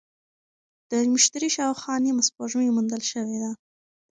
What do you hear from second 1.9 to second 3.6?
نیمه سپوږمۍ موندل شوې ده.